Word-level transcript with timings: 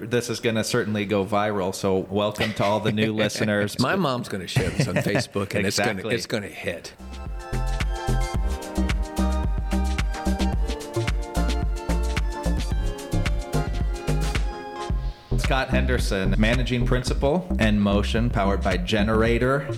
This 0.00 0.30
is 0.30 0.40
going 0.40 0.56
to 0.56 0.64
certainly 0.64 1.04
go 1.04 1.24
viral. 1.26 1.74
So, 1.74 1.98
welcome 1.98 2.52
to 2.54 2.64
all 2.64 2.80
the 2.80 2.92
new 2.92 3.12
listeners. 3.14 3.78
My 3.78 3.96
mom's 3.96 4.28
going 4.28 4.40
to 4.40 4.48
share 4.48 4.70
this 4.70 4.88
on 4.88 4.94
Facebook, 4.96 5.54
and 5.54 5.66
Exactly. 5.66 5.66
it's 5.66 5.70
going 5.70 5.96
to 5.98 6.08
it's 6.08 6.26
going 6.26 6.42
to 6.42 6.48
hit. 6.48 6.92
Scott 15.50 15.70
Henderson, 15.70 16.36
managing 16.38 16.86
principal 16.86 17.48
NMotion 17.54 18.32
powered 18.32 18.62
by 18.62 18.76
Generator. 18.76 19.68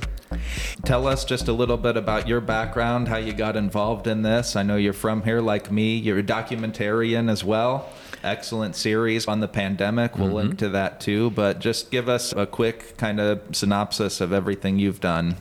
Tell 0.84 1.06
us 1.06 1.24
just 1.24 1.48
a 1.48 1.52
little 1.54 1.78
bit 1.78 1.96
about 1.96 2.28
your 2.28 2.42
background, 2.42 3.08
how 3.08 3.16
you 3.16 3.32
got 3.32 3.56
involved 3.56 4.06
in 4.06 4.20
this. 4.20 4.54
I 4.54 4.64
know 4.64 4.76
you're 4.76 4.92
from 4.92 5.22
here 5.22 5.40
like 5.40 5.72
me. 5.72 5.96
You're 5.96 6.18
a 6.18 6.22
documentarian 6.22 7.30
as 7.30 7.42
well. 7.42 7.88
Excellent 8.22 8.76
series 8.76 9.26
on 9.26 9.40
the 9.40 9.48
pandemic. 9.48 10.18
We'll 10.18 10.32
link 10.32 10.50
mm-hmm. 10.50 10.56
to 10.58 10.68
that 10.68 11.00
too. 11.00 11.30
But 11.30 11.58
just 11.60 11.90
give 11.90 12.06
us 12.06 12.34
a 12.34 12.44
quick 12.44 12.98
kind 12.98 13.18
of 13.18 13.40
synopsis 13.52 14.20
of 14.20 14.30
everything 14.30 14.78
you've 14.78 15.00
done. 15.00 15.36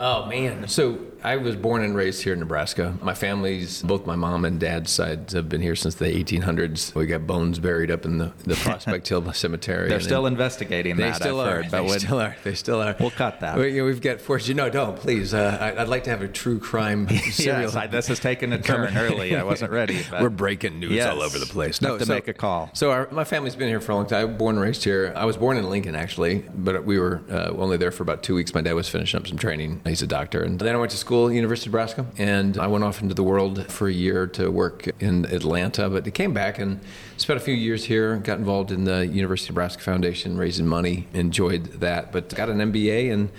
Oh 0.00 0.24
man! 0.24 0.66
So 0.66 0.98
I 1.24 1.36
was 1.36 1.54
born 1.56 1.82
and 1.82 1.94
raised 1.94 2.22
here 2.22 2.32
in 2.32 2.40
Nebraska. 2.40 2.94
My 3.00 3.14
family's, 3.14 3.82
both 3.82 4.06
my 4.06 4.16
mom 4.16 4.44
and 4.44 4.58
dad's 4.58 4.90
sides, 4.90 5.32
have 5.34 5.48
been 5.48 5.60
here 5.60 5.76
since 5.76 5.94
the 5.94 6.06
1800s. 6.06 6.94
We 6.94 7.06
got 7.06 7.26
bones 7.26 7.58
buried 7.58 7.90
up 7.90 8.04
in 8.04 8.18
the, 8.18 8.32
the 8.44 8.54
Prospect 8.56 9.08
Hill 9.08 9.32
Cemetery. 9.32 9.88
They're 9.88 10.00
still 10.00 10.26
investigating 10.26 10.96
They 10.96 11.04
that. 11.04 11.16
still 11.16 11.40
are. 11.40 11.62
they 11.62 11.80
when- 11.80 12.00
still 12.00 12.20
are. 12.20 12.36
They 12.42 12.54
still 12.54 12.80
are. 12.80 12.96
We'll 12.98 13.10
cut 13.10 13.40
that. 13.40 13.56
We, 13.56 13.68
you 13.70 13.78
know, 13.82 13.84
we've 13.86 14.00
got 14.00 14.20
fortune. 14.20 14.56
No, 14.56 14.68
don't 14.68 14.96
please. 14.96 15.32
Uh, 15.32 15.58
I, 15.60 15.80
I'd 15.82 15.88
like 15.88 16.04
to 16.04 16.10
have 16.10 16.22
a 16.22 16.28
true 16.28 16.58
crime 16.58 17.08
serial. 17.08 17.62
Yes, 17.62 17.76
I, 17.76 17.86
this 17.86 18.08
has 18.08 18.18
taken 18.18 18.52
a 18.52 18.58
turn 18.62 18.96
early. 18.96 19.36
I 19.36 19.42
wasn't 19.44 19.70
ready. 19.70 20.02
But 20.10 20.22
We're 20.22 20.28
breaking 20.30 20.80
news 20.80 20.92
Yes. 20.92 21.12
all 21.12 21.22
over 21.22 21.38
the 21.38 21.46
place. 21.46 21.78
Have 21.78 21.98
to 22.00 22.06
make 22.06 22.26
a 22.28 22.32
call. 22.34 22.70
So 22.74 22.90
our, 22.90 23.08
my 23.12 23.24
family's 23.24 23.54
been 23.54 23.68
here 23.68 23.80
for 23.80 23.92
a 23.92 23.94
long 23.94 24.06
time. 24.06 24.20
I 24.20 24.24
was 24.24 24.36
born 24.36 24.56
and 24.56 24.64
raised 24.64 24.82
here. 24.84 25.12
I 25.14 25.24
was 25.24 25.36
born 25.36 25.56
in 25.56 25.68
Lincoln, 25.70 25.94
actually, 25.94 26.40
but 26.54 26.84
we 26.84 26.98
were 26.98 27.20
uh, 27.30 27.50
only 27.56 27.76
there 27.76 27.90
for 27.92 28.02
about 28.02 28.22
two 28.22 28.34
weeks. 28.34 28.54
My 28.54 28.62
dad 28.62 28.72
was 28.72 28.88
finishing 28.88 29.20
up 29.20 29.26
some 29.28 29.38
training. 29.38 29.80
He's 29.84 30.02
a 30.02 30.06
doctor, 30.06 30.42
and 30.42 30.58
then 30.58 30.74
I 30.74 30.78
went 30.78 30.90
to 30.92 30.96
school, 30.96 31.11
at 31.12 31.34
University 31.34 31.68
of 31.68 31.72
Nebraska, 31.72 32.06
and 32.18 32.58
I 32.58 32.66
went 32.66 32.84
off 32.84 33.02
into 33.02 33.14
the 33.14 33.22
world 33.22 33.66
for 33.70 33.88
a 33.88 33.92
year 33.92 34.26
to 34.28 34.50
work 34.50 34.88
in 35.00 35.26
Atlanta. 35.26 35.88
But 35.88 36.06
I 36.06 36.10
came 36.10 36.32
back 36.32 36.58
and 36.58 36.80
spent 37.16 37.40
a 37.40 37.42
few 37.42 37.54
years 37.54 37.84
here. 37.84 38.16
Got 38.16 38.38
involved 38.38 38.70
in 38.70 38.84
the 38.84 39.06
University 39.06 39.50
of 39.50 39.54
Nebraska 39.54 39.82
Foundation, 39.82 40.36
raising 40.36 40.66
money. 40.66 41.06
Enjoyed 41.12 41.64
that, 41.80 42.12
but 42.12 42.34
got 42.34 42.48
an 42.48 42.58
MBA 42.58 43.12
and. 43.12 43.30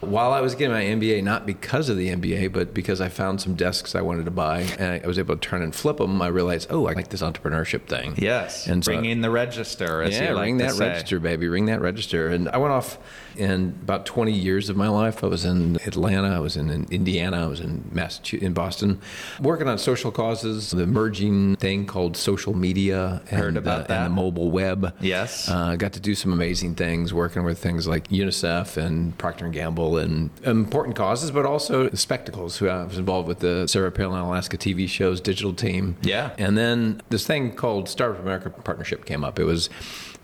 While 0.00 0.32
I 0.32 0.40
was 0.40 0.54
getting 0.54 0.72
my 0.72 0.82
MBA, 0.82 1.24
not 1.24 1.44
because 1.44 1.88
of 1.88 1.96
the 1.96 2.08
MBA, 2.10 2.52
but 2.52 2.72
because 2.72 3.00
I 3.00 3.08
found 3.08 3.40
some 3.40 3.54
desks 3.54 3.94
I 3.94 4.00
wanted 4.00 4.26
to 4.26 4.30
buy, 4.30 4.60
and 4.78 5.02
I 5.02 5.06
was 5.06 5.18
able 5.18 5.36
to 5.36 5.40
turn 5.40 5.60
and 5.60 5.74
flip 5.74 5.96
them, 5.96 6.22
I 6.22 6.28
realized, 6.28 6.68
oh, 6.70 6.86
I 6.86 6.92
like 6.92 7.08
this 7.08 7.20
entrepreneurship 7.20 7.86
thing. 7.86 8.14
Yes, 8.16 8.68
And 8.68 8.84
so- 8.84 8.92
ringing 8.92 9.22
the 9.22 9.30
register, 9.30 10.06
yeah, 10.08 10.32
like 10.32 10.44
ring 10.44 10.58
that 10.58 10.72
say. 10.72 10.88
register, 10.88 11.18
baby. 11.18 11.48
Ring 11.48 11.66
that 11.66 11.80
register. 11.80 12.28
And 12.28 12.48
I 12.48 12.58
went 12.58 12.72
off 12.72 12.98
in 13.36 13.76
about 13.82 14.04
20 14.06 14.32
years 14.32 14.68
of 14.68 14.76
my 14.76 14.88
life. 14.88 15.22
I 15.22 15.28
was 15.28 15.44
in 15.44 15.76
Atlanta. 15.86 16.28
I 16.28 16.40
was 16.40 16.56
in, 16.56 16.70
in 16.70 16.86
Indiana. 16.90 17.44
I 17.44 17.46
was 17.46 17.60
in 17.60 17.88
Massachusetts, 17.92 18.44
in 18.44 18.52
Boston, 18.52 19.00
working 19.40 19.68
on 19.68 19.78
social 19.78 20.10
causes, 20.10 20.70
the 20.70 20.82
emerging 20.82 21.56
thing 21.56 21.86
called 21.86 22.16
social 22.16 22.54
media. 22.54 23.22
And, 23.30 23.40
Heard 23.40 23.56
about 23.56 23.82
uh, 23.82 23.86
that. 23.88 24.06
And 24.06 24.06
the 24.06 24.22
mobile 24.22 24.50
web. 24.50 24.94
Yes. 25.00 25.48
Uh, 25.48 25.76
got 25.76 25.92
to 25.94 26.00
do 26.00 26.14
some 26.14 26.32
amazing 26.32 26.74
things, 26.74 27.14
working 27.14 27.44
with 27.44 27.58
things 27.58 27.86
like 27.86 28.08
UNICEF 28.08 28.76
and 28.76 29.16
Procter 29.18 29.44
and 29.44 29.54
Gamble, 29.96 29.98
and 29.98 30.30
important 30.46 30.96
causes, 30.96 31.30
but 31.30 31.46
also 31.46 31.90
spectacles. 31.90 32.58
Who 32.58 32.68
I 32.68 32.84
was 32.84 32.98
involved 32.98 33.28
with 33.28 33.40
the 33.40 33.66
Sarah 33.68 33.90
Palin 33.92 34.20
Alaska 34.20 34.56
TV 34.58 34.88
shows 34.88 35.20
digital 35.20 35.52
team. 35.54 35.96
Yeah. 36.02 36.30
And 36.38 36.56
then 36.56 37.02
this 37.10 37.26
thing 37.26 37.52
called 37.54 37.88
Start 37.88 38.08
Startup 38.08 38.22
America 38.22 38.48
Partnership 38.50 39.04
came 39.04 39.22
up. 39.24 39.38
It 39.38 39.44
was 39.44 39.68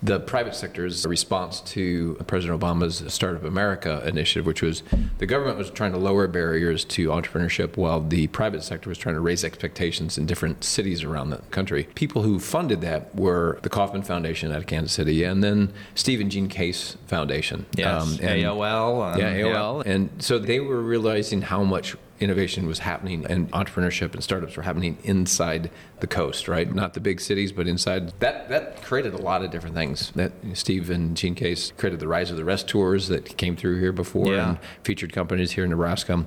the 0.02 0.20
private 0.20 0.54
sector's 0.54 1.06
response 1.06 1.60
to 1.62 2.14
President 2.26 2.60
Obama's 2.60 2.96
Start 2.96 3.10
Startup 3.12 3.44
America 3.44 4.02
initiative, 4.06 4.44
which 4.46 4.60
was 4.62 4.82
the 5.18 5.24
government 5.26 5.56
was 5.58 5.70
trying 5.70 5.92
to 5.92 5.98
lower 5.98 6.26
barriers 6.28 6.84
to 6.84 7.08
entrepreneurship 7.08 7.76
while 7.78 8.00
the 8.02 8.26
private 8.28 8.62
sector 8.62 8.88
was 8.90 8.98
trying 8.98 9.14
to 9.14 9.20
raise 9.20 9.44
expectations 9.44 10.18
in 10.18 10.26
different 10.26 10.62
cities 10.62 11.02
around 11.02 11.30
the 11.30 11.38
country. 11.50 11.84
People 11.94 12.22
who 12.22 12.38
funded 12.38 12.80
that 12.82 13.14
were 13.14 13.58
the 13.62 13.70
Kauffman 13.70 14.02
Foundation 14.02 14.50
out 14.52 14.58
of 14.58 14.66
Kansas 14.66 14.92
City 14.92 15.24
and 15.24 15.42
then 15.42 15.72
Stephen 15.94 16.28
Jean 16.28 16.48
Case 16.48 16.96
Foundation. 17.06 17.64
Yes, 17.76 18.02
Um, 18.02 18.12
and- 18.20 18.42
AOL. 18.42 19.14
um, 19.14 19.18
yeah, 19.20 19.32
AOL. 19.34 19.53
And 19.86 20.10
so 20.22 20.38
they 20.38 20.60
were 20.60 20.80
realizing 20.80 21.42
how 21.42 21.62
much 21.64 21.96
innovation 22.20 22.66
was 22.66 22.78
happening 22.78 23.26
and 23.28 23.50
entrepreneurship 23.50 24.14
and 24.14 24.22
startups 24.22 24.56
were 24.56 24.62
happening 24.62 24.96
inside 25.02 25.70
the 26.00 26.06
coast, 26.06 26.46
right? 26.46 26.72
Not 26.72 26.94
the 26.94 27.00
big 27.00 27.20
cities, 27.20 27.50
but 27.52 27.66
inside. 27.66 28.12
That 28.20 28.48
that 28.48 28.82
created 28.82 29.14
a 29.14 29.18
lot 29.18 29.42
of 29.44 29.50
different 29.50 29.74
things. 29.74 30.12
That 30.14 30.32
Steve 30.54 30.90
and 30.90 31.16
Jean 31.16 31.34
Case 31.34 31.72
created 31.76 31.98
the 32.00 32.08
Rise 32.08 32.30
of 32.30 32.36
the 32.36 32.44
Rest 32.44 32.68
tours 32.68 33.08
that 33.08 33.36
came 33.36 33.56
through 33.56 33.80
here 33.80 33.92
before 33.92 34.32
Yeah. 34.32 34.48
and 34.50 34.58
featured 34.84 35.12
companies 35.12 35.52
here 35.52 35.64
in 35.64 35.70
Nebraska. 35.70 36.24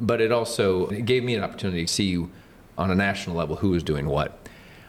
But 0.00 0.20
it 0.20 0.30
also 0.32 0.86
it 0.88 1.04
gave 1.04 1.24
me 1.24 1.34
an 1.34 1.42
opportunity 1.42 1.84
to 1.86 1.92
see 1.92 2.24
on 2.78 2.90
a 2.90 2.94
national 2.94 3.36
level 3.36 3.56
who 3.56 3.70
was 3.70 3.82
doing 3.82 4.06
what. 4.06 4.43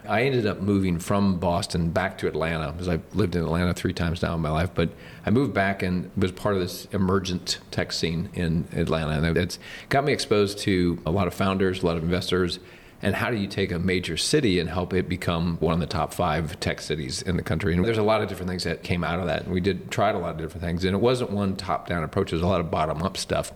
I 0.08 0.22
ended 0.22 0.46
up 0.46 0.60
moving 0.60 0.98
from 0.98 1.38
Boston 1.38 1.90
back 1.90 2.18
to 2.18 2.28
Atlanta 2.28 2.72
because 2.72 2.88
I've 2.88 3.02
lived 3.14 3.36
in 3.36 3.42
Atlanta 3.42 3.74
three 3.74 3.92
times 3.92 4.22
now 4.22 4.34
in 4.34 4.40
my 4.40 4.50
life. 4.50 4.70
But 4.74 4.90
I 5.24 5.30
moved 5.30 5.54
back 5.54 5.82
and 5.82 6.10
was 6.16 6.32
part 6.32 6.54
of 6.54 6.60
this 6.60 6.86
emergent 6.92 7.58
tech 7.70 7.92
scene 7.92 8.30
in 8.34 8.66
Atlanta. 8.72 9.12
And 9.12 9.36
it's 9.36 9.58
got 9.88 10.04
me 10.04 10.12
exposed 10.12 10.58
to 10.60 10.98
a 11.04 11.10
lot 11.10 11.26
of 11.26 11.34
founders, 11.34 11.82
a 11.82 11.86
lot 11.86 11.96
of 11.96 12.02
investors. 12.02 12.58
And 13.02 13.14
how 13.14 13.30
do 13.30 13.36
you 13.36 13.46
take 13.46 13.72
a 13.72 13.78
major 13.78 14.16
city 14.16 14.58
and 14.58 14.70
help 14.70 14.94
it 14.94 15.08
become 15.08 15.58
one 15.58 15.74
of 15.74 15.80
the 15.80 15.86
top 15.86 16.14
five 16.14 16.58
tech 16.60 16.80
cities 16.80 17.22
in 17.22 17.36
the 17.36 17.42
country? 17.42 17.74
And 17.74 17.84
there's 17.84 17.98
a 17.98 18.02
lot 18.02 18.22
of 18.22 18.28
different 18.28 18.48
things 18.48 18.64
that 18.64 18.82
came 18.82 19.04
out 19.04 19.20
of 19.20 19.26
that. 19.26 19.44
And 19.44 19.52
we 19.52 19.60
did 19.60 19.90
tried 19.90 20.14
a 20.14 20.18
lot 20.18 20.30
of 20.30 20.38
different 20.38 20.62
things. 20.62 20.84
And 20.84 20.94
it 20.94 21.00
wasn't 21.00 21.30
one 21.30 21.56
top 21.56 21.88
down 21.88 22.02
approach, 22.02 22.32
it 22.32 22.36
was 22.36 22.42
a 22.42 22.46
lot 22.46 22.60
of 22.60 22.70
bottom 22.70 23.02
up 23.02 23.16
stuff. 23.16 23.52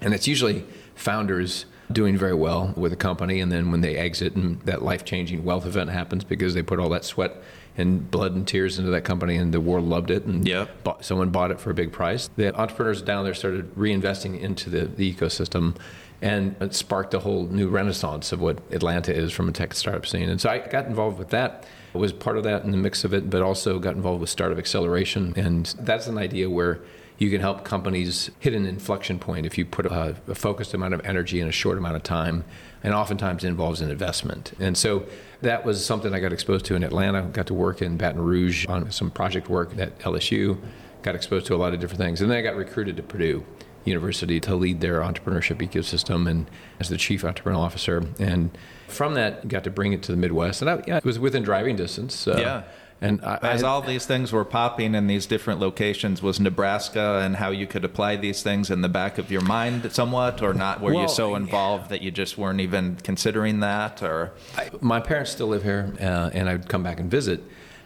And 0.00 0.14
it's 0.14 0.28
usually 0.28 0.64
founders 0.94 1.66
doing 1.92 2.16
very 2.16 2.34
well 2.34 2.72
with 2.76 2.92
a 2.92 2.96
company, 2.96 3.40
and 3.40 3.50
then 3.50 3.70
when 3.70 3.80
they 3.80 3.96
exit, 3.96 4.34
and 4.34 4.60
that 4.62 4.82
life 4.82 5.04
changing 5.04 5.44
wealth 5.44 5.66
event 5.66 5.90
happens 5.90 6.24
because 6.24 6.54
they 6.54 6.62
put 6.62 6.78
all 6.78 6.88
that 6.90 7.04
sweat 7.04 7.36
and 7.76 8.10
blood 8.10 8.34
and 8.34 8.46
tears 8.46 8.78
into 8.78 8.90
that 8.90 9.04
company, 9.04 9.36
and 9.36 9.52
the 9.54 9.60
world 9.60 9.84
loved 9.84 10.10
it, 10.10 10.24
and 10.24 10.46
Yep. 10.46 10.84
bought, 10.84 11.04
someone 11.04 11.30
bought 11.30 11.50
it 11.50 11.60
for 11.60 11.70
a 11.70 11.74
big 11.74 11.92
price. 11.92 12.28
The 12.36 12.54
entrepreneurs 12.58 13.02
down 13.02 13.24
there 13.24 13.34
started 13.34 13.74
reinvesting 13.74 14.40
into 14.40 14.70
the, 14.70 14.86
the 14.86 15.12
ecosystem. 15.12 15.76
And 16.22 16.54
it 16.60 16.74
sparked 16.74 17.14
a 17.14 17.20
whole 17.20 17.46
new 17.46 17.68
renaissance 17.68 18.30
of 18.30 18.42
what 18.42 18.58
Atlanta 18.72 19.10
is 19.14 19.32
from 19.32 19.48
a 19.48 19.52
tech 19.52 19.72
startup 19.72 20.04
scene. 20.04 20.28
And 20.28 20.38
so 20.38 20.50
I 20.50 20.58
got 20.58 20.84
involved 20.84 21.18
with 21.18 21.30
that, 21.30 21.64
was 21.94 22.12
part 22.12 22.36
of 22.36 22.44
that 22.44 22.62
in 22.62 22.72
the 22.72 22.76
mix 22.76 23.04
of 23.04 23.14
it, 23.14 23.30
but 23.30 23.40
also 23.40 23.78
got 23.78 23.94
involved 23.96 24.20
with 24.20 24.28
startup 24.28 24.58
acceleration. 24.58 25.32
And 25.34 25.64
that's 25.78 26.08
an 26.08 26.18
idea 26.18 26.50
where 26.50 26.80
you 27.20 27.30
can 27.30 27.42
help 27.42 27.64
companies 27.64 28.30
hit 28.40 28.54
an 28.54 28.64
inflection 28.64 29.18
point 29.18 29.44
if 29.44 29.58
you 29.58 29.66
put 29.66 29.84
a, 29.84 30.16
a 30.26 30.34
focused 30.34 30.72
amount 30.72 30.94
of 30.94 31.04
energy 31.04 31.38
in 31.38 31.46
a 31.46 31.52
short 31.52 31.76
amount 31.76 31.94
of 31.94 32.02
time, 32.02 32.44
and 32.82 32.94
oftentimes 32.94 33.44
involves 33.44 33.82
an 33.82 33.90
investment. 33.90 34.54
And 34.58 34.76
so 34.76 35.04
that 35.42 35.66
was 35.66 35.84
something 35.84 36.14
I 36.14 36.18
got 36.20 36.32
exposed 36.32 36.64
to 36.64 36.74
in 36.76 36.82
Atlanta. 36.82 37.22
Got 37.22 37.46
to 37.48 37.54
work 37.54 37.82
in 37.82 37.98
Baton 37.98 38.22
Rouge 38.22 38.66
on 38.68 38.90
some 38.90 39.10
project 39.10 39.50
work 39.50 39.76
at 39.78 39.98
LSU. 39.98 40.58
Got 41.02 41.14
exposed 41.14 41.44
to 41.46 41.54
a 41.54 41.58
lot 41.58 41.74
of 41.74 41.80
different 41.80 42.00
things, 42.00 42.22
and 42.22 42.30
then 42.30 42.38
I 42.38 42.42
got 42.42 42.56
recruited 42.56 42.96
to 42.96 43.02
Purdue 43.02 43.44
University 43.84 44.40
to 44.40 44.54
lead 44.54 44.80
their 44.80 45.00
entrepreneurship 45.00 45.58
ecosystem 45.58 46.28
and 46.28 46.46
as 46.78 46.88
the 46.88 46.96
chief 46.96 47.20
entrepreneurial 47.22 47.58
officer. 47.58 48.02
And 48.18 48.56
from 48.88 49.12
that, 49.14 49.46
got 49.46 49.64
to 49.64 49.70
bring 49.70 49.92
it 49.92 50.02
to 50.04 50.12
the 50.12 50.16
Midwest, 50.16 50.62
and 50.62 50.70
I, 50.70 50.82
yeah, 50.86 50.96
it 50.96 51.04
was 51.04 51.18
within 51.18 51.42
driving 51.42 51.76
distance. 51.76 52.26
Uh, 52.26 52.36
Yeah. 52.38 52.62
And 53.00 53.24
I, 53.24 53.38
As 53.42 53.62
all 53.62 53.80
these 53.80 54.04
things 54.04 54.30
were 54.30 54.44
popping 54.44 54.94
in 54.94 55.06
these 55.06 55.24
different 55.26 55.58
locations, 55.58 56.22
was 56.22 56.38
Nebraska 56.38 57.20
and 57.22 57.36
how 57.36 57.50
you 57.50 57.66
could 57.66 57.84
apply 57.84 58.16
these 58.16 58.42
things 58.42 58.70
in 58.70 58.82
the 58.82 58.90
back 58.90 59.16
of 59.16 59.30
your 59.30 59.40
mind 59.40 59.90
somewhat, 59.92 60.42
or 60.42 60.52
not? 60.52 60.80
Were 60.80 60.92
you 60.92 61.08
so 61.08 61.34
involved 61.34 61.88
that 61.90 62.02
you 62.02 62.10
just 62.10 62.36
weren't 62.36 62.60
even 62.60 62.96
considering 62.96 63.60
that, 63.60 64.02
or 64.02 64.32
I, 64.56 64.70
my 64.80 65.00
parents 65.00 65.30
still 65.30 65.48
live 65.48 65.62
here, 65.62 65.94
uh, 66.00 66.30
and 66.34 66.48
I'd 66.48 66.68
come 66.68 66.82
back 66.82 67.00
and 67.00 67.10
visit. 67.10 67.42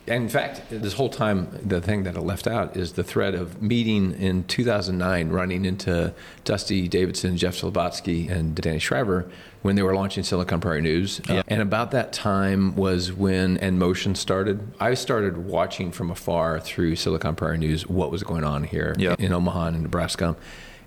And 0.06 0.24
in 0.24 0.28
fact, 0.28 0.62
this 0.68 0.92
whole 0.92 1.08
time, 1.08 1.48
the 1.64 1.80
thing 1.80 2.02
that 2.02 2.14
I 2.16 2.20
left 2.20 2.46
out 2.46 2.76
is 2.76 2.92
the 2.92 3.02
thread 3.02 3.34
of 3.34 3.62
meeting 3.62 4.12
in 4.12 4.44
2009, 4.44 5.30
running 5.30 5.64
into 5.64 6.12
Dusty 6.44 6.88
Davidson, 6.88 7.38
Jeff 7.38 7.54
Slobotski, 7.54 8.30
and 8.30 8.54
Danny 8.54 8.78
Schreiber 8.78 9.26
when 9.62 9.76
they 9.76 9.82
were 9.82 9.94
launching 9.94 10.22
Silicon 10.22 10.60
Prairie 10.60 10.82
News. 10.82 11.22
Uh, 11.26 11.42
and 11.48 11.62
about 11.62 11.90
that 11.92 12.12
time 12.12 12.76
was 12.76 13.14
when 13.14 13.56
NMotion 13.58 14.14
started. 14.14 14.60
I 14.78 14.92
started 14.92 15.38
watching 15.46 15.90
from 15.90 16.10
afar 16.10 16.60
through 16.60 16.96
Silicon 16.96 17.34
Prairie 17.34 17.56
News 17.56 17.86
what 17.86 18.10
was 18.10 18.22
going 18.22 18.44
on 18.44 18.64
here 18.64 18.94
Yeah. 18.98 19.16
in 19.18 19.32
Omaha 19.32 19.68
and 19.68 19.82
Nebraska. 19.82 20.36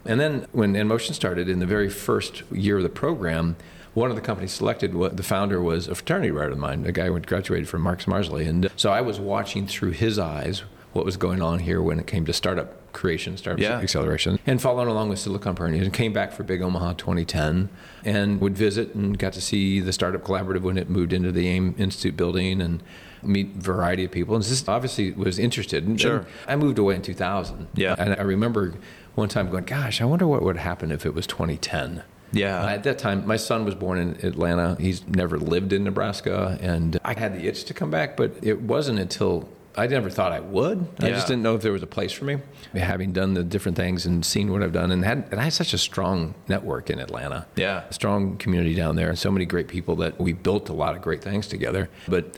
And 0.06 0.20
then 0.20 0.46
when 0.52 0.74
NMotion 0.76 1.14
started, 1.16 1.50
in 1.50 1.58
the 1.58 1.66
very 1.66 1.90
first 1.90 2.44
year 2.52 2.78
of 2.78 2.84
the 2.84 2.90
program, 2.90 3.56
one 3.98 4.12
of 4.12 4.16
the 4.16 4.22
companies 4.22 4.52
selected, 4.52 4.94
the 4.94 5.24
founder 5.24 5.60
was 5.60 5.88
a 5.88 5.96
fraternity 5.96 6.30
brother 6.30 6.52
of 6.52 6.58
mine, 6.60 6.86
a 6.86 6.92
guy 6.92 7.08
who 7.08 7.20
graduated 7.20 7.68
from 7.68 7.82
Marx 7.82 8.06
Marsley. 8.06 8.48
And 8.48 8.68
uh, 8.68 8.70
so 8.76 8.92
I 8.92 9.02
was 9.02 9.20
watching 9.20 9.66
through 9.66 9.92
his 9.92 10.20
eyes 10.20 10.62
what 10.94 11.04
was 11.04 11.18
going 11.18 11.42
on 11.42 11.58
here 11.60 11.82
when 11.82 12.00
it 12.00 12.06
came 12.06 12.24
to 12.26 12.32
startup 12.34 12.94
creation, 12.94 13.38
startup 13.38 13.60
Yeah. 13.60 13.80
acceleration, 13.80 14.38
and 14.46 14.62
following 14.62 14.88
along 14.88 15.10
with 15.10 15.18
Silicon 15.18 15.56
Pioneers. 15.56 15.86
And 15.88 15.94
came 15.96 16.14
back 16.14 16.32
for 16.32 16.44
Big 16.44 16.62
Omaha 16.62 16.94
2010 16.94 17.70
and 18.06 18.40
would 18.40 18.56
visit 18.56 18.94
and 18.94 19.18
got 19.18 19.34
to 19.34 19.42
see 19.42 19.80
the 19.80 19.92
Startup 19.94 20.24
Collaborative 20.24 20.62
when 20.62 20.78
it 20.78 20.90
moved 20.92 21.12
into 21.12 21.32
the 21.32 21.48
AIM 21.48 21.74
Institute 21.80 22.16
building 22.16 22.62
and 22.62 22.84
meet 23.24 23.56
a 23.56 23.60
variety 23.60 24.06
of 24.06 24.12
people. 24.12 24.36
And 24.36 24.44
just 24.44 24.70
obviously 24.70 25.12
was 25.12 25.40
interested. 25.40 25.88
And 25.88 26.00
Sure. 26.00 26.28
I 26.48 26.56
moved 26.56 26.78
away 26.78 26.94
in 26.96 27.02
2000. 27.02 27.66
Yeah. 27.74 27.96
And 27.98 28.14
I 28.16 28.22
remember 28.22 28.76
one 29.16 29.28
time 29.28 29.50
going, 29.50 29.64
gosh, 29.64 30.02
I 30.02 30.06
wonder 30.06 30.28
what 30.28 30.44
would 30.44 30.58
happen 30.58 30.92
if 30.92 31.04
it 31.04 31.16
was 31.16 31.26
2010. 31.26 32.04
Yeah. 32.32 32.64
Uh, 32.64 32.70
at 32.70 32.84
that 32.84 33.00
time, 33.00 33.26
my 33.26 33.38
son 33.38 33.66
was 33.66 33.76
born 33.76 34.00
in 34.00 34.26
Atlanta. 34.26 34.76
He's 34.80 35.08
never 35.08 35.38
lived 35.38 35.74
in 35.74 35.84
Nebraska. 35.84 36.58
And 36.62 37.00
I 37.04 37.18
had 37.18 37.34
the 37.34 37.48
itch 37.48 37.66
to 37.66 37.74
come 37.74 37.90
back, 37.92 38.18
but 38.18 38.34
it 38.42 38.62
wasn't 38.62 39.00
until 39.00 39.50
I 39.78 39.86
never 39.86 40.10
thought 40.10 40.32
I 40.32 40.40
would. 40.40 40.88
I 41.00 41.10
just 41.10 41.28
didn't 41.28 41.44
know 41.44 41.54
if 41.54 41.62
there 41.62 41.72
was 41.72 41.84
a 41.84 41.88
place 41.88 42.12
for 42.12 42.26
me. 42.26 42.38
Having 42.74 43.14
done 43.14 43.36
the 43.36 43.44
different 43.44 43.78
things 43.78 44.08
and 44.08 44.26
seen 44.26 44.52
what 44.52 44.64
I've 44.64 44.74
done, 44.74 44.92
and 44.92 45.06
had 45.06 45.28
and 45.32 45.40
I 45.40 45.44
had 45.44 45.54
such 45.54 45.72
a 45.74 45.78
strong 45.78 46.34
network 46.48 46.90
in 46.90 47.00
Atlanta. 47.00 47.46
Yeah. 47.56 47.84
a 47.88 47.94
strong 47.94 48.38
community 48.38 48.74
down 48.74 48.96
there, 48.96 49.10
and 49.10 49.18
so 49.20 49.30
many 49.32 49.46
great 49.46 49.68
people 49.68 49.96
that 49.98 50.20
we 50.20 50.34
built 50.34 50.70
a 50.70 50.74
lot 50.74 50.96
of 50.96 51.04
great 51.04 51.24
things 51.24 51.48
together. 51.48 51.90
But 52.08 52.38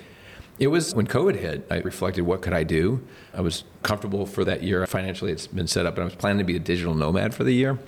it 0.59 0.67
was 0.67 0.93
when 0.93 1.07
COVID 1.07 1.37
hit, 1.37 1.65
I 1.71 1.77
reflected 1.77 2.23
what 2.23 2.41
could 2.41 2.51
I 2.51 2.63
do. 2.63 3.01
I 3.33 3.39
was 3.39 3.63
comfortable 3.83 4.25
for 4.25 4.43
that 4.43 4.61
year 4.61 4.85
financially. 4.85 5.31
It's 5.31 5.47
been 5.47 5.67
set 5.67 5.85
up, 5.85 5.93
and 5.93 6.01
I 6.01 6.05
was 6.05 6.15
planning 6.15 6.39
to 6.39 6.43
be 6.43 6.57
a 6.57 6.59
digital 6.59 6.93
nomad 6.93 7.33
for 7.33 7.45
the 7.45 7.53
year. 7.53 7.79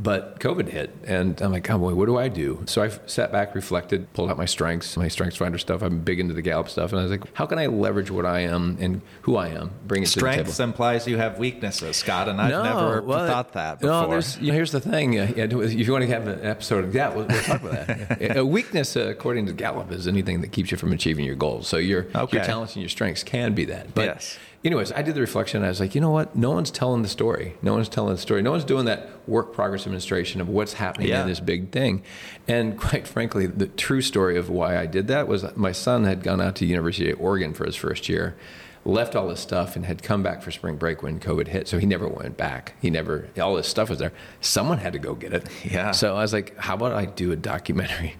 But 0.00 0.38
COVID 0.38 0.68
hit, 0.68 0.94
and 1.04 1.40
I'm 1.42 1.50
like, 1.50 1.68
oh 1.68 1.78
boy, 1.78 1.94
what 1.94 2.06
do 2.06 2.16
I 2.18 2.28
do? 2.28 2.62
So 2.66 2.82
I 2.82 2.90
sat 3.06 3.32
back, 3.32 3.54
reflected, 3.54 4.12
pulled 4.12 4.30
out 4.30 4.36
my 4.36 4.44
strengths, 4.44 4.96
my 4.96 5.08
strengths 5.08 5.36
finder 5.36 5.58
stuff. 5.58 5.82
I'm 5.82 5.98
big 6.00 6.20
into 6.20 6.34
the 6.34 6.42
Gallup 6.42 6.68
stuff, 6.68 6.92
and 6.92 7.00
I 7.00 7.02
was 7.02 7.10
like, 7.10 7.34
how 7.34 7.46
can 7.46 7.58
I 7.58 7.66
leverage 7.66 8.08
what 8.10 8.24
I 8.24 8.40
am 8.40 8.76
and 8.80 9.00
who 9.22 9.36
I 9.36 9.48
am, 9.48 9.72
bring 9.86 10.04
it 10.04 10.06
to 10.10 10.20
the 10.20 10.20
table? 10.20 10.32
Strengths 10.34 10.60
implies 10.60 11.08
you 11.08 11.16
have 11.16 11.38
weaknesses, 11.38 11.96
Scott, 11.96 12.28
and 12.28 12.40
I've 12.40 12.50
never 12.50 13.02
well, 13.02 13.26
thought 13.26 13.54
that 13.54 13.80
before. 13.80 14.02
No, 14.02 14.08
there's, 14.08 14.38
you 14.38 14.48
know, 14.48 14.54
here's 14.54 14.70
the 14.72 14.80
thing. 14.80 15.18
Uh, 15.18 15.32
if 15.36 15.72
you 15.74 15.92
want 15.92 16.04
to 16.04 16.10
have 16.10 16.28
an 16.28 16.44
episode 16.44 16.84
of 16.84 16.92
that, 16.92 17.16
we'll, 17.16 17.26
we'll 17.26 17.42
talk 17.42 17.62
about 17.62 17.86
that. 17.88 18.36
a 18.36 18.46
weakness, 18.46 18.96
uh, 18.96 19.08
according 19.08 19.46
to 19.46 19.52
Gallup, 19.52 19.90
is 19.90 20.06
anything 20.06 20.42
that 20.42 20.52
keeps 20.52 20.70
you 20.70 20.76
from 20.76 20.92
achieving 20.92 21.24
your 21.24 21.34
goals. 21.34 21.66
So 21.66 21.76
your 21.76 22.06
Okay. 22.14 22.36
your 22.36 22.46
talents 22.46 22.74
and 22.74 22.82
your 22.82 22.88
strengths 22.88 23.24
can 23.24 23.52
be 23.54 23.64
that. 23.64 23.94
But 23.94 24.04
Yes. 24.04 24.38
Anyways, 24.64 24.92
I 24.92 25.02
did 25.02 25.14
the 25.14 25.20
reflection. 25.20 25.62
I 25.62 25.68
was 25.68 25.80
like, 25.80 25.94
you 25.94 26.00
know 26.00 26.10
what? 26.10 26.34
No 26.36 26.50
one's 26.50 26.70
telling 26.70 27.02
the 27.02 27.08
story. 27.08 27.56
No 27.62 27.74
one's 27.74 27.88
telling 27.88 28.14
the 28.14 28.20
story. 28.20 28.42
No 28.42 28.50
one's 28.50 28.64
doing 28.64 28.84
that 28.86 29.08
work 29.28 29.52
progress 29.52 29.82
administration 29.82 30.40
of 30.40 30.48
what's 30.48 30.74
happening 30.74 31.08
Yeah. 31.08 31.22
in 31.22 31.28
this 31.28 31.40
big 31.40 31.70
thing. 31.70 32.02
And 32.46 32.78
quite 32.80 33.06
frankly, 33.06 33.46
the 33.46 33.66
true 33.66 34.00
story 34.02 34.36
of 34.36 34.50
why 34.50 34.78
I 34.78 34.86
did 34.86 35.08
that 35.08 35.28
was 35.28 35.44
my 35.56 35.72
son 35.72 36.04
had 36.04 36.22
gone 36.22 36.40
out 36.40 36.56
to 36.56 36.66
University 36.66 37.10
of 37.10 37.20
Oregon 37.20 37.54
for 37.54 37.64
his 37.64 37.76
first 37.76 38.08
year, 38.08 38.36
left 38.84 39.14
all 39.14 39.28
his 39.28 39.40
stuff, 39.40 39.76
and 39.76 39.84
had 39.84 40.02
come 40.02 40.22
back 40.22 40.42
for 40.42 40.50
spring 40.50 40.76
break 40.76 41.02
when 41.02 41.20
COVID 41.20 41.48
hit. 41.48 41.68
So 41.68 41.78
he 41.78 41.86
never 41.86 42.08
went 42.08 42.36
back. 42.36 42.74
He 42.80 42.90
never 42.90 43.28
all 43.40 43.56
his 43.56 43.66
stuff 43.66 43.90
was 43.90 43.98
there. 43.98 44.12
Someone 44.40 44.78
had 44.78 44.92
to 44.94 44.98
go 44.98 45.14
get 45.14 45.32
it. 45.32 45.46
Yeah. 45.64 45.90
So 45.92 46.16
I 46.16 46.20
was 46.22 46.32
like, 46.32 46.56
how 46.56 46.74
about 46.74 46.92
I 46.92 47.04
do 47.04 47.32
a 47.32 47.36
documentary? 47.36 48.16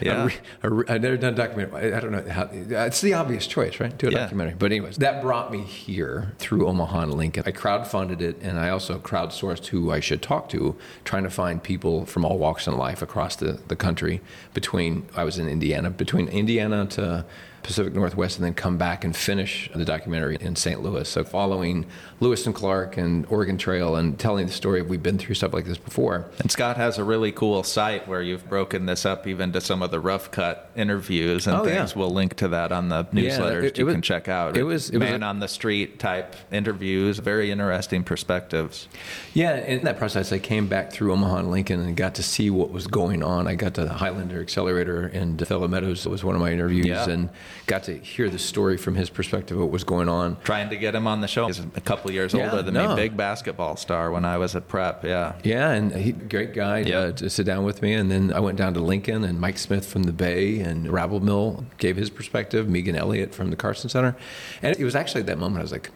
Yeah. 0.00 0.28
A 0.62 0.68
a 0.68 0.70
I've 0.70 0.90
uh, 0.90 0.98
never 0.98 1.16
done 1.16 1.34
a 1.34 1.36
documentary. 1.36 1.92
I 1.92 1.96
I 1.96 2.00
don't 2.00 2.12
know 2.12 2.24
how. 2.30 2.48
It's 2.52 3.00
the 3.00 3.14
obvious 3.14 3.46
choice, 3.46 3.80
right? 3.80 3.96
Do 3.96 4.08
a 4.08 4.10
Yeah. 4.10 4.18
documentary. 4.18 4.54
But 4.58 4.72
anyways, 4.72 4.96
that 4.98 5.22
brought 5.22 5.50
me 5.52 5.62
here 5.62 6.32
through 6.38 6.66
Omaha 6.68 7.00
and 7.02 7.14
Lincoln. 7.14 7.42
I 7.46 7.52
crowdfunded 7.52 8.20
it, 8.20 8.36
and 8.42 8.58
I 8.58 8.68
also 8.70 8.98
crowdsourced 8.98 9.66
who 9.66 9.90
I 9.90 10.00
should 10.00 10.22
talk 10.22 10.48
to, 10.50 10.76
trying 11.04 11.24
to 11.24 11.30
find 11.30 11.62
people 11.62 12.04
from 12.06 12.24
all 12.24 12.38
walks 12.38 12.66
in 12.66 12.76
life 12.76 13.02
across 13.02 13.36
the, 13.36 13.58
the 13.68 13.76
country. 13.76 14.20
Between 14.54 15.06
I 15.16 15.24
was 15.24 15.38
in 15.38 15.48
Indiana, 15.48 15.90
between 15.90 16.28
Indiana 16.28 16.86
to 16.86 17.24
Pacific 17.62 17.94
Northwest, 17.94 18.38
and 18.38 18.44
then 18.44 18.54
come 18.54 18.76
back 18.76 19.04
and 19.04 19.14
finish 19.16 19.70
the 19.72 19.84
documentary 19.84 20.36
in 20.40 20.56
St. 20.56 20.82
Louis. 20.82 21.08
So 21.08 21.22
following 21.22 21.86
Lewis 22.18 22.44
and 22.44 22.52
Clark 22.54 22.96
and 22.96 23.24
Oregon 23.30 23.56
Trail, 23.56 23.94
and 23.94 24.18
telling 24.18 24.46
the 24.46 24.52
story 24.52 24.80
of 24.80 24.88
we've 24.88 25.02
been 25.02 25.16
through 25.16 25.36
stuff 25.36 25.54
like 25.54 25.64
this 25.64 25.78
before. 25.78 26.28
And 26.40 26.50
Scott 26.50 26.76
has 26.76 26.98
a 26.98 27.04
really 27.04 27.30
cool 27.30 27.62
site 27.62 28.08
where 28.08 28.20
you've 28.20 28.48
broken 28.48 28.86
this 28.86 29.06
up 29.06 29.28
even 29.28 29.52
to 29.52 29.60
some 29.62 29.82
of 29.82 29.90
the 29.90 30.00
rough 30.00 30.30
cut 30.30 30.70
interviews 30.76 31.46
and 31.46 31.56
Oh, 31.56 31.64
yeah. 31.64 31.78
things. 31.78 31.96
We'll 31.96 32.10
link 32.10 32.34
to 32.36 32.48
that 32.48 32.72
on 32.72 32.88
the 32.88 33.06
Yeah, 33.12 33.38
newsletters 33.38 33.62
it- 33.62 33.64
it 33.64 33.78
you 33.78 33.86
was- 33.86 33.94
can 33.94 34.02
check 34.02 34.28
out. 34.28 34.56
it 34.56 34.62
was- 34.64 34.90
it 34.90 34.98
was 34.98 35.08
man 35.08 35.22
a- 35.22 35.26
on 35.26 35.38
the 35.40 35.48
street 35.48 35.98
type 35.98 36.34
interviews, 36.50 37.18
very 37.18 37.50
interesting 37.50 38.02
perspectives. 38.04 38.88
Yeah, 39.34 39.56
in 39.56 39.84
that 39.84 39.98
process, 39.98 40.32
I 40.32 40.38
came 40.38 40.66
back 40.66 40.92
through 40.92 41.12
Omaha 41.12 41.36
and 41.38 41.50
Lincoln 41.50 41.80
and 41.80 41.96
got 41.96 42.14
to 42.16 42.22
see 42.22 42.50
what 42.50 42.70
was 42.70 42.86
going 42.86 43.22
on. 43.22 43.46
I 43.46 43.54
got 43.54 43.74
to 43.74 43.84
the 43.84 43.92
Highlander 43.94 44.40
Accelerator, 44.40 45.06
and 45.12 45.40
Othello 45.40 45.68
Meadows 45.68 46.06
was 46.06 46.22
one 46.24 46.34
of 46.34 46.40
my 46.40 46.52
interviews, 46.52 46.86
Yeah. 46.86 47.08
and 47.08 47.28
got 47.66 47.84
to 47.84 47.94
hear 47.98 48.28
the 48.28 48.38
story 48.38 48.76
from 48.76 48.94
his 48.96 49.08
perspective 49.10 49.56
of 49.56 49.62
what 49.62 49.70
was 49.72 49.84
going 49.84 50.08
on. 50.08 50.36
Trying 50.44 50.70
to 50.70 50.76
get 50.76 50.94
him 50.94 51.06
on 51.06 51.20
the 51.20 51.28
show. 51.28 51.46
He's 51.46 51.60
a 51.60 51.80
couple 51.80 52.10
years 52.10 52.34
Yeah, 52.34 52.50
older 52.50 52.62
than 52.62 52.74
no. 52.74 52.90
me, 52.90 52.96
big 52.96 53.16
basketball 53.16 53.76
star 53.76 54.10
when 54.10 54.24
I 54.24 54.38
was 54.38 54.54
at 54.56 54.68
prep. 54.68 55.04
Yeah. 55.04 55.32
Yeah, 55.42 55.70
and 55.70 55.92
he 55.94 56.12
great 56.12 56.54
guy 56.54 56.78
Yeah. 56.80 56.98
uh, 56.98 57.12
to 57.12 57.30
sit 57.30 57.46
down 57.46 57.64
with 57.64 57.82
me, 57.82 57.94
and 57.94 58.10
then 58.10 58.32
I 58.34 58.40
went 58.40 58.58
down 58.58 58.74
to 58.74 58.80
Lincoln, 58.80 59.24
and 59.24 59.40
Mike 59.40 59.51
Smith 59.58 59.86
from 59.86 60.04
the 60.04 60.12
Bay 60.12 60.60
and 60.60 60.88
Rabble 60.90 61.20
Mill 61.20 61.64
gave 61.78 61.96
his 61.96 62.10
perspective. 62.10 62.68
Megan 62.68 62.96
Elliott 62.96 63.34
from 63.34 63.50
the 63.50 63.56
Carson 63.56 63.88
Center, 63.90 64.16
and 64.62 64.76
it 64.78 64.84
was 64.84 64.94
actually 64.94 65.20
at 65.22 65.26
that 65.26 65.38
moment 65.38 65.58
I 65.60 65.62
was 65.62 65.72
like, 65.72 65.90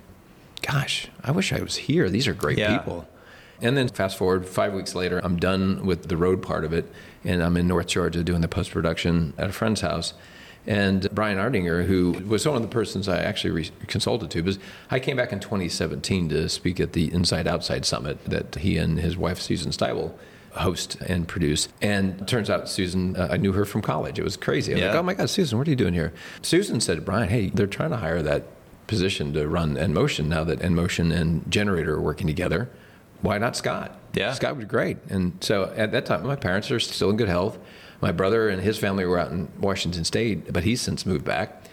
"Gosh, 0.62 1.08
I 1.22 1.30
wish 1.30 1.52
I 1.52 1.60
was 1.60 1.76
here. 1.76 2.08
These 2.10 2.26
are 2.28 2.34
great 2.34 2.58
Yeah. 2.58 2.78
people." 2.78 3.06
And 3.62 3.76
then 3.76 3.88
fast 3.88 4.18
forward 4.18 4.46
five 4.46 4.74
weeks 4.74 4.94
later, 4.94 5.18
I'm 5.24 5.38
done 5.38 5.86
with 5.86 6.08
the 6.08 6.16
road 6.16 6.42
part 6.42 6.64
of 6.64 6.72
it, 6.72 6.90
and 7.24 7.42
I'm 7.42 7.56
in 7.56 7.66
North 7.66 7.86
Georgia 7.86 8.22
doing 8.22 8.42
the 8.42 8.48
post 8.48 8.70
production 8.70 9.32
at 9.38 9.48
a 9.48 9.52
friend's 9.52 9.80
house. 9.80 10.12
And 10.68 11.08
Brian 11.12 11.38
Ardinger, 11.38 11.86
who 11.86 12.10
was 12.26 12.44
one 12.46 12.56
of 12.56 12.62
the 12.62 12.68
persons 12.68 13.08
I 13.08 13.18
actually 13.18 13.52
re- 13.52 13.70
consulted 13.86 14.30
to, 14.32 14.42
because 14.42 14.58
I 14.90 14.98
came 14.98 15.16
back 15.16 15.32
in 15.32 15.38
2017 15.38 16.28
to 16.30 16.48
speak 16.48 16.80
at 16.80 16.92
the 16.92 17.10
Inside 17.12 17.46
Outside 17.46 17.84
Summit 17.86 18.22
that 18.24 18.56
he 18.56 18.76
and 18.76 18.98
his 18.98 19.16
wife 19.16 19.40
Susan 19.40 19.70
Steibel 19.70 20.12
host 20.58 20.96
and 21.06 21.26
produce. 21.26 21.68
And 21.80 22.26
turns 22.26 22.50
out 22.50 22.68
Susan, 22.68 23.16
uh, 23.16 23.28
I 23.30 23.36
knew 23.36 23.52
her 23.52 23.64
from 23.64 23.82
college. 23.82 24.18
It 24.18 24.24
was 24.24 24.36
crazy. 24.36 24.72
I 24.72 24.76
was 24.76 24.84
like, 24.84 24.94
oh 24.94 25.02
my 25.02 25.14
God, 25.14 25.30
Susan, 25.30 25.58
what 25.58 25.66
are 25.66 25.70
you 25.70 25.76
doing 25.76 25.94
here? 25.94 26.12
Susan 26.42 26.80
said, 26.80 27.04
Brian, 27.04 27.28
hey, 27.28 27.50
they're 27.50 27.66
trying 27.66 27.90
to 27.90 27.96
hire 27.98 28.22
that 28.22 28.44
position 28.86 29.32
to 29.34 29.48
run 29.48 29.76
NMotion 29.76 30.26
now 30.26 30.44
that 30.44 30.60
NMotion 30.60 31.14
and 31.14 31.50
Generator 31.50 31.94
are 31.94 32.00
working 32.00 32.26
together. 32.26 32.68
Why 33.22 33.38
not 33.38 33.56
Scott? 33.56 33.98
Yeah. 34.14 34.32
Scott 34.32 34.56
was 34.56 34.66
great. 34.66 34.98
And 35.08 35.36
so 35.40 35.72
at 35.76 35.92
that 35.92 36.06
time, 36.06 36.26
my 36.26 36.36
parents 36.36 36.70
are 36.70 36.80
still 36.80 37.10
in 37.10 37.16
good 37.16 37.28
health. 37.28 37.58
My 38.00 38.12
brother 38.12 38.48
and 38.48 38.62
his 38.62 38.78
family 38.78 39.04
were 39.04 39.18
out 39.18 39.32
in 39.32 39.48
Washington 39.58 40.04
State, 40.04 40.52
but 40.52 40.64
he's 40.64 40.80
since 40.80 41.06
moved 41.06 41.24
back. 41.24 41.64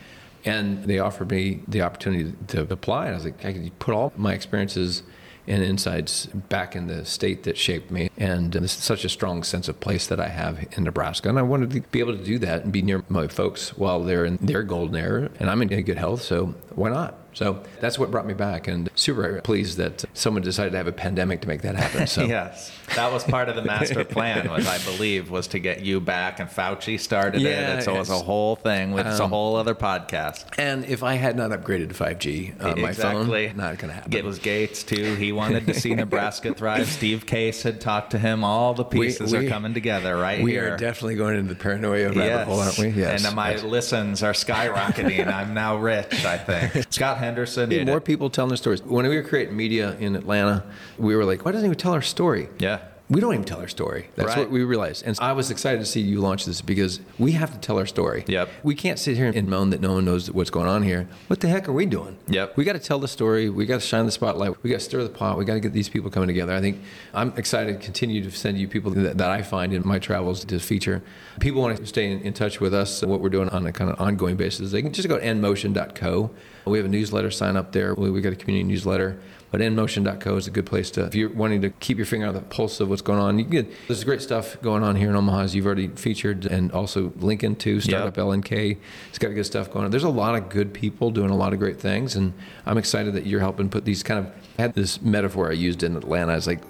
And 0.45 0.83
they 0.85 0.99
offered 0.99 1.31
me 1.31 1.61
the 1.67 1.81
opportunity 1.81 2.33
to 2.47 2.61
apply. 2.61 3.05
And 3.05 3.13
I 3.13 3.15
was 3.15 3.25
like, 3.25 3.45
I 3.45 3.53
could 3.53 3.79
put 3.79 3.93
all 3.93 4.11
my 4.17 4.33
experiences 4.33 5.03
and 5.47 5.63
insights 5.63 6.27
back 6.27 6.75
in 6.75 6.87
the 6.87 7.05
state 7.05 7.43
that 7.43 7.57
shaped 7.57 7.91
me. 7.91 8.09
And 8.17 8.69
such 8.69 9.05
a 9.05 9.09
strong 9.09 9.43
sense 9.43 9.67
of 9.67 9.79
place 9.79 10.07
that 10.07 10.19
I 10.19 10.27
have 10.27 10.65
in 10.77 10.83
Nebraska. 10.83 11.29
And 11.29 11.39
I 11.39 11.41
wanted 11.41 11.71
to 11.71 11.81
be 11.81 11.99
able 11.99 12.17
to 12.17 12.23
do 12.23 12.39
that 12.39 12.63
and 12.63 12.71
be 12.71 12.81
near 12.81 13.03
my 13.09 13.27
folks 13.27 13.77
while 13.77 14.03
they're 14.03 14.25
in 14.25 14.37
their 14.37 14.63
golden 14.63 14.95
era. 14.95 15.29
And 15.39 15.49
I'm 15.49 15.61
in 15.61 15.69
good 15.83 15.97
health, 15.97 16.21
so 16.21 16.55
why 16.75 16.89
not? 16.89 17.17
So 17.33 17.63
that's 17.81 17.97
what 17.99 18.11
brought 18.11 18.25
me 18.25 18.33
back, 18.33 18.67
and 18.67 18.89
super 18.95 19.41
pleased 19.41 19.77
that 19.77 20.05
someone 20.13 20.43
decided 20.43 20.71
to 20.71 20.77
have 20.77 20.87
a 20.87 20.91
pandemic 20.91 21.41
to 21.41 21.47
make 21.47 21.61
that 21.63 21.75
happen. 21.75 22.07
So 22.07 22.23
Yes, 22.33 22.71
that 22.95 23.11
was 23.11 23.23
part 23.23 23.49
of 23.49 23.55
the 23.55 23.63
master 23.63 24.03
plan. 24.15 24.49
Was 24.49 24.67
I 24.67 24.77
believe 24.79 25.29
was 25.31 25.47
to 25.47 25.59
get 25.59 25.81
you 25.81 25.99
back, 25.99 26.39
and 26.39 26.49
Fauci 26.49 26.99
started 26.99 27.41
Yeah, 27.41 27.49
it, 27.49 27.73
and 27.75 27.83
so 27.83 27.95
it 27.95 27.99
was 27.99 28.09
a 28.09 28.17
whole 28.19 28.55
thing. 28.55 28.91
With 28.91 29.07
it's 29.07 29.19
a 29.19 29.23
Um, 29.23 29.29
whole 29.31 29.55
other 29.55 29.73
podcast. 29.75 30.45
And 30.57 30.85
if 30.85 31.01
I 31.03 31.15
had 31.15 31.35
not 31.35 31.51
upgraded 31.51 31.89
to 31.89 31.95
5G 31.95 32.61
on 32.63 32.81
my 32.81 32.89
exactly. 32.89 33.47
phone, 33.47 33.57
not 33.57 33.77
going 33.79 33.89
to 33.89 33.95
happen. 33.95 34.13
It 34.13 34.23
was 34.23 34.37
Gates 34.39 34.83
too. 34.83 35.15
He 35.15 35.31
wanted 35.31 35.65
to 35.67 35.73
see 35.73 35.95
Nebraska 35.95 36.53
thrive. 36.53 36.87
Steve 36.87 37.25
Case 37.25 37.63
had 37.63 37.81
talked 37.81 38.11
to 38.11 38.19
him. 38.19 38.43
All 38.43 38.73
the 38.73 38.83
pieces 38.83 39.31
we- 39.33 39.45
are 39.45 39.49
coming 39.49 39.73
together 39.73 40.15
right 40.17 40.41
we 40.43 40.51
here. 40.51 40.73
are 40.73 40.77
definitely 40.77 41.15
going 41.15 41.35
into 41.37 41.53
the 41.53 41.59
paranoia 41.59 42.07
rabbit 42.09 42.17
Yes. 42.25 42.47
hole, 42.47 42.59
aren't 42.59 42.77
we? 42.77 42.89
Yes. 42.89 43.25
And 43.25 43.35
my 43.35 43.51
Yes. 43.51 43.63
listens 43.63 44.21
are 44.23 44.33
skyrocketing. 44.33 45.27
I'm 45.33 45.53
now 45.53 45.77
rich, 45.77 46.23
I 46.25 46.37
think. 46.37 46.85
Scott 46.91 47.17
Henderson. 47.23 47.85
More 47.85 48.01
people 48.01 48.29
telling 48.29 48.49
their 48.49 48.57
stories. 48.57 48.81
When 48.83 49.07
we 49.07 49.15
were 49.15 49.23
creating 49.23 49.55
media 49.55 49.95
in 49.99 50.15
Atlanta, 50.15 50.63
we 50.97 51.15
were 51.15 51.25
like, 51.25 51.45
why 51.45 51.51
doesn't 51.51 51.69
he 51.69 51.75
tell 51.75 51.93
our 51.93 52.01
story? 52.01 52.49
Yeah. 52.59 52.79
We 53.13 53.21
don't 53.21 53.31
even 53.35 53.45
tell 53.45 53.59
our 53.59 53.67
story. 53.67 54.09
That's 54.15 54.29
Right. 54.29 54.39
what 54.39 54.49
we 54.49 54.63
realized. 54.63 55.03
And 55.05 55.15
I 55.21 55.33
was 55.33 55.51
excited 55.51 55.79
to 55.79 55.85
see 55.85 56.01
you 56.01 56.19
launch 56.19 56.45
this 56.45 56.61
because 56.61 56.99
we 57.19 57.33
have 57.33 57.51
to 57.53 57.59
tell 57.59 57.77
our 57.77 57.85
story. 57.85 58.23
Yep. 58.27 58.49
We 58.63 58.73
can't 58.73 58.97
sit 58.97 59.17
here 59.17 59.31
and 59.33 59.47
moan 59.47 59.69
that 59.69 59.81
no 59.81 59.93
one 59.93 60.05
knows 60.05 60.31
what's 60.31 60.49
going 60.49 60.67
on 60.67 60.81
here. 60.81 61.07
What 61.27 61.39
the 61.39 61.47
heck 61.47 61.69
are 61.69 61.73
we 61.73 61.85
doing? 61.85 62.17
Yep. 62.27 62.57
We 62.57 62.63
got 62.63 62.73
to 62.73 62.79
tell 62.79 62.97
the 62.97 63.07
story. 63.07 63.51
We 63.51 63.67
got 63.67 63.81
to 63.81 63.85
shine 63.85 64.07
the 64.07 64.11
spotlight. 64.11 64.63
We 64.63 64.71
got 64.71 64.79
to 64.79 64.85
stir 64.85 65.03
the 65.03 65.09
pot. 65.09 65.37
We 65.37 65.45
got 65.45 65.53
to 65.53 65.59
get 65.59 65.73
these 65.73 65.89
people 65.89 66.09
coming 66.09 66.25
together. 66.27 66.53
I 66.53 66.59
think 66.59 66.81
I'm 67.13 67.33
excited 67.37 67.79
to 67.79 67.85
continue 67.85 68.23
to 68.23 68.31
send 68.31 68.57
you 68.57 68.67
people 68.67 68.89
that, 68.91 69.19
that 69.19 69.29
I 69.29 69.43
find 69.43 69.73
in 69.73 69.85
my 69.87 69.99
travels 69.99 70.43
to 70.45 70.59
feature. 70.59 71.03
People 71.39 71.61
want 71.61 71.77
to 71.77 71.85
stay 71.85 72.11
in, 72.11 72.19
in 72.21 72.33
touch 72.33 72.59
with 72.59 72.73
us, 72.73 73.03
what 73.03 73.21
we're 73.21 73.29
doing 73.29 73.49
on 73.49 73.67
a 73.67 73.71
kind 73.71 73.91
of 73.91 74.01
ongoing 74.01 74.37
basis. 74.37 74.71
They 74.71 74.81
can 74.81 74.91
just 74.91 75.07
go 75.07 75.19
to 75.19 75.23
nmotion.co. 75.23 76.31
We 76.65 76.77
have 76.79 76.85
a 76.87 76.89
newsletter 76.89 77.29
sign 77.29 77.57
up 77.57 77.73
there. 77.73 77.93
We, 77.93 78.09
we 78.09 78.21
got 78.21 78.33
a 78.33 78.37
community 78.37 78.63
newsletter. 78.67 79.19
But 79.53 79.61
NMotion.co 79.61 80.35
is 80.35 80.47
a 80.47 80.49
good 80.49 80.65
place 80.65 80.89
to, 80.91 81.05
if 81.05 81.13
you're 81.13 81.29
wanting 81.29 81.61
to 81.61 81.69
keep 81.69 81.97
your 81.97 82.07
finger 82.07 82.25
on 82.25 82.33
the 82.33 82.41
pulse 82.41 82.79
of 82.79 82.89
what's 82.89 83.03
going 83.03 83.19
on, 83.19 83.37
you 83.37 83.45
get, 83.45 83.67
there's 83.87 84.03
great 84.03 84.19
stuff 84.23 84.59
going 84.63 84.81
on 84.81 84.95
here 84.95 85.11
in 85.11 85.15
Omaha, 85.15 85.41
as 85.41 85.53
you've 85.55 85.67
already 85.67 85.89
featured, 85.89 86.47
and 86.47 86.71
also 86.71 87.13
Lincoln 87.19 87.55
too, 87.55 87.79
Startup 87.79 88.17
Yep. 88.17 88.25
LNK. 88.25 88.77
It's 89.09 89.19
got 89.19 89.27
good 89.35 89.45
stuff 89.45 89.69
going 89.71 89.85
on. 89.85 89.91
There's 89.91 90.05
a 90.05 90.09
lot 90.09 90.33
of 90.33 90.49
good 90.49 90.73
people 90.73 91.11
doing 91.11 91.29
a 91.29 91.35
lot 91.35 91.53
of 91.53 91.59
great 91.59 91.79
things, 91.79 92.15
and 92.15 92.33
I'm 92.65 92.79
excited 92.79 93.13
that 93.13 93.27
you're 93.27 93.41
helping 93.41 93.69
put 93.69 93.85
these 93.85 94.01
kind 94.01 94.21
of, 94.25 94.33
I 94.57 94.63
had 94.63 94.73
this 94.73 94.99
metaphor 95.03 95.51
I 95.51 95.53
used 95.53 95.83
in 95.83 95.95
Atlanta. 95.97 96.35
It's 96.35 96.47
like, 96.47 96.61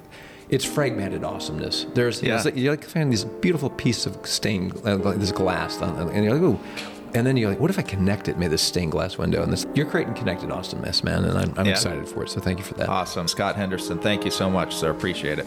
it's 0.50 0.66
fragmented 0.66 1.24
awesomeness. 1.24 1.86
There's, 1.94 2.22
Yeah. 2.22 2.42
like, 2.44 2.58
you're 2.58 2.74
like 2.74 2.84
finding 2.84 3.12
this 3.12 3.24
beautiful 3.24 3.70
piece 3.70 4.06
of 4.06 4.18
stained, 4.28 4.74
uh, 4.86 4.98
like 4.98 5.20
this 5.20 5.32
glass, 5.32 5.82
on- 5.82 6.10
and 6.10 6.25
you're 6.25 6.34
like, 6.34 6.44
ooh. 6.44 6.60
And 7.15 7.27
then 7.27 7.38
you're 7.38 7.50
like, 7.50 7.60
what 7.60 7.70
if 7.70 7.77
I 7.77 7.84
connect 7.84 8.27
it, 8.27 8.38
maybe 8.38 8.50
this 8.50 8.62
stained 8.63 8.91
glass 8.91 9.17
window? 9.17 9.43
And 9.43 9.53
this, 9.53 9.65
you're 9.75 9.86
creating 9.86 10.15
connected 10.15 10.50
Austin 10.51 10.79
awesomeness, 10.79 11.03
man, 11.03 11.25
and 11.25 11.38
I'm, 11.38 11.53
I'm 11.58 11.65
Yeah. 11.65 11.74
excited 11.74 12.08
for 12.08 12.24
it. 12.24 12.29
So 12.29 12.39
thank 12.39 12.58
you 12.58 12.65
for 12.65 12.74
that. 12.75 12.89
Awesome. 12.89 13.27
Scott 13.27 13.55
Henderson, 13.55 14.00
thank 14.00 14.25
you 14.25 14.32
so 14.32 14.50
much, 14.50 14.75
sir. 14.75 14.89
Appreciate 14.89 15.38
it. 15.39 15.46